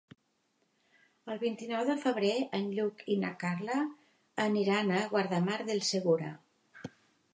[1.33, 3.77] El vint-i-nou de febrer en Lluc i na Carla
[4.49, 6.33] aniran a Guardamar del Segura.